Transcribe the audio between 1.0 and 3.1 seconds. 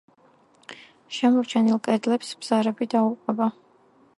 შემორჩენილ კედლებს ბზარები